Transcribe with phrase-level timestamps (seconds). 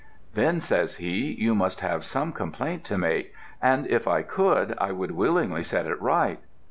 [0.33, 4.91] "'Then,' says he, 'you must have some complaint to make, and if I could I
[4.91, 6.39] would willingly set it right.'